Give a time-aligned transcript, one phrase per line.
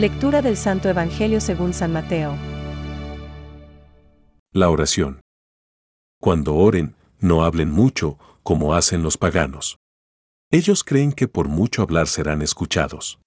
[0.00, 2.34] Lectura del Santo Evangelio según San Mateo.
[4.50, 5.20] La oración.
[6.18, 9.76] Cuando oren, no hablen mucho, como hacen los paganos.
[10.50, 13.20] Ellos creen que por mucho hablar serán escuchados.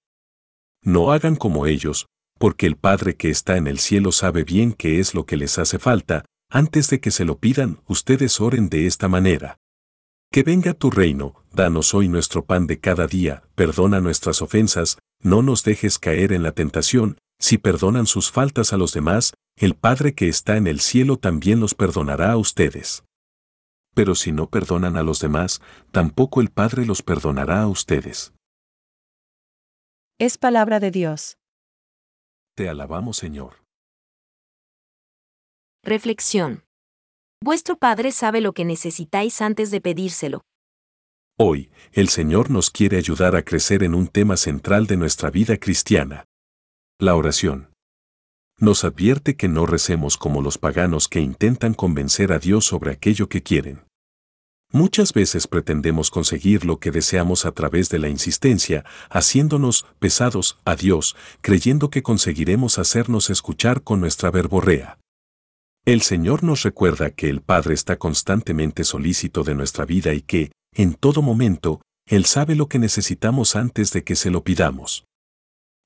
[0.82, 2.06] No hagan como ellos,
[2.40, 5.60] porque el Padre que está en el cielo sabe bien qué es lo que les
[5.60, 9.58] hace falta, antes de que se lo pidan, ustedes oren de esta manera.
[10.32, 15.42] Que venga tu reino, danos hoy nuestro pan de cada día, perdona nuestras ofensas, no
[15.42, 20.14] nos dejes caer en la tentación, si perdonan sus faltas a los demás, el Padre
[20.14, 23.04] que está en el cielo también los perdonará a ustedes.
[23.94, 28.34] Pero si no perdonan a los demás, tampoco el Padre los perdonará a ustedes.
[30.18, 31.38] Es palabra de Dios.
[32.54, 33.64] Te alabamos, Señor.
[35.82, 36.64] Reflexión.
[37.42, 40.42] Vuestro Padre sabe lo que necesitáis antes de pedírselo.
[41.36, 45.56] Hoy, el Señor nos quiere ayudar a crecer en un tema central de nuestra vida
[45.56, 46.26] cristiana.
[47.00, 47.70] La oración.
[48.60, 53.28] Nos advierte que no recemos como los paganos que intentan convencer a Dios sobre aquello
[53.28, 53.82] que quieren.
[54.70, 60.76] Muchas veces pretendemos conseguir lo que deseamos a través de la insistencia, haciéndonos pesados a
[60.76, 65.00] Dios, creyendo que conseguiremos hacernos escuchar con nuestra verborrea.
[65.84, 70.52] El Señor nos recuerda que el Padre está constantemente solícito de nuestra vida y que,
[70.74, 75.04] en todo momento, Él sabe lo que necesitamos antes de que se lo pidamos.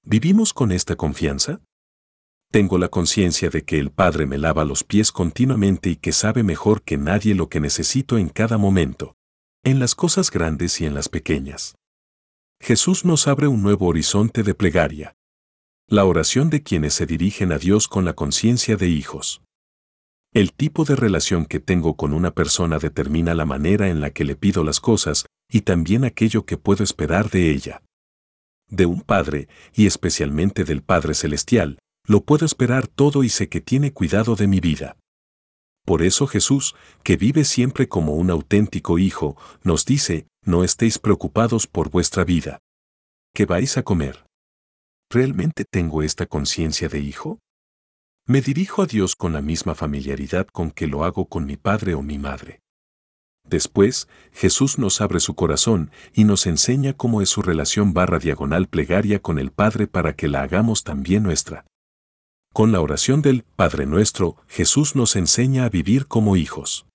[0.04, 1.60] ¿Vivimos con esta confianza?
[2.50, 6.42] Tengo la conciencia de que el Padre me lava los pies continuamente y que sabe
[6.42, 9.16] mejor que nadie lo que necesito en cada momento,
[9.64, 11.74] en las cosas grandes y en las pequeñas.
[12.60, 15.14] Jesús nos abre un nuevo horizonte de plegaria.
[15.86, 19.42] La oración de quienes se dirigen a Dios con la conciencia de hijos.
[20.38, 24.22] El tipo de relación que tengo con una persona determina la manera en la que
[24.22, 27.82] le pido las cosas y también aquello que puedo esperar de ella.
[28.70, 33.60] De un Padre, y especialmente del Padre Celestial, lo puedo esperar todo y sé que
[33.60, 34.96] tiene cuidado de mi vida.
[35.84, 41.66] Por eso Jesús, que vive siempre como un auténtico Hijo, nos dice, no estéis preocupados
[41.66, 42.60] por vuestra vida.
[43.34, 44.24] ¿Qué vais a comer?
[45.10, 47.40] ¿Realmente tengo esta conciencia de Hijo?
[48.30, 51.94] Me dirijo a Dios con la misma familiaridad con que lo hago con mi padre
[51.94, 52.60] o mi madre.
[53.42, 58.68] Después, Jesús nos abre su corazón y nos enseña cómo es su relación barra diagonal
[58.68, 61.64] plegaria con el Padre para que la hagamos también nuestra.
[62.52, 66.86] Con la oración del Padre nuestro, Jesús nos enseña a vivir como hijos.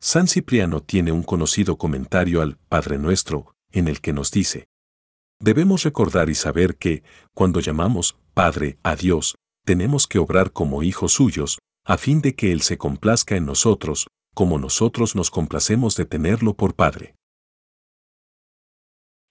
[0.00, 4.66] San Cipriano tiene un conocido comentario al Padre nuestro, en el que nos dice,
[5.38, 11.12] Debemos recordar y saber que, cuando llamamos Padre a Dios, tenemos que obrar como hijos
[11.12, 16.04] suyos, a fin de que Él se complazca en nosotros, como nosotros nos complacemos de
[16.04, 17.14] tenerlo por Padre.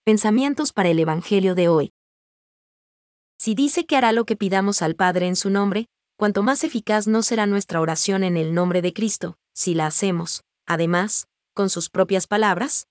[0.03, 1.91] Pensamientos para el Evangelio de hoy.
[3.37, 5.85] Si dice que hará lo que pidamos al Padre en su nombre,
[6.17, 10.43] cuanto más eficaz no será nuestra oración en el nombre de Cristo, si la hacemos,
[10.65, 12.87] además, con sus propias palabras.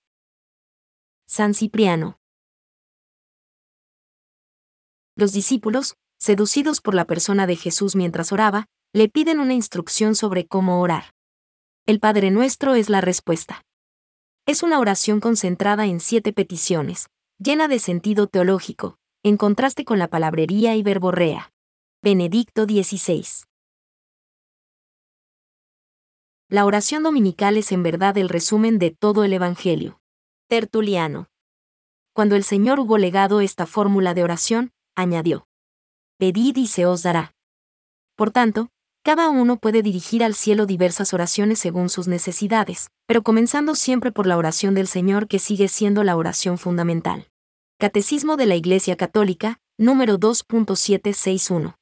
[1.27, 2.19] San Cipriano.
[5.15, 10.45] Los discípulos, seducidos por la persona de Jesús mientras oraba, le piden una instrucción sobre
[10.45, 11.13] cómo orar.
[11.85, 13.63] El Padre Nuestro es la respuesta.
[14.45, 17.07] Es una oración concentrada en siete peticiones,
[17.37, 21.51] llena de sentido teológico, en contraste con la palabrería y verborrea.
[22.01, 23.25] Benedicto XVI.
[26.49, 29.99] La oración dominical es en verdad el resumen de todo el Evangelio.
[30.47, 31.27] Tertuliano.
[32.13, 35.48] Cuando el Señor hubo legado esta fórmula de oración, añadió
[36.19, 37.33] pedid y se os dará.
[38.17, 38.67] Por tanto,
[39.03, 44.27] cada uno puede dirigir al cielo diversas oraciones según sus necesidades, pero comenzando siempre por
[44.27, 47.29] la oración del Señor que sigue siendo la oración fundamental.
[47.79, 51.78] Catecismo de la Iglesia Católica, número 2.761.